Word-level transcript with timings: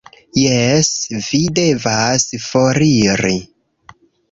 Jes, 0.79 0.89
vi 1.25 1.41
devas 1.59 2.27
foriri 2.47 3.37